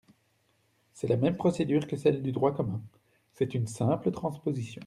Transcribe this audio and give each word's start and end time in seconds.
C’est 0.93 1.05
la 1.07 1.15
même 1.15 1.37
procédure 1.37 1.85
que 1.85 1.95
celle 1.95 2.23
du 2.23 2.31
droit 2.31 2.55
commun: 2.55 2.81
c’est 3.33 3.53
une 3.53 3.67
simple 3.67 4.09
transposition. 4.09 4.79